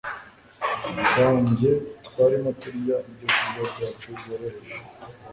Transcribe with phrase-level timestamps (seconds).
[1.19, 1.69] wanjye
[2.05, 4.75] twarimo turya ibyokurya byacu byoroheje